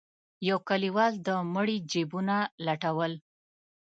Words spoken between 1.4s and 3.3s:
مړي جيبونه لټول.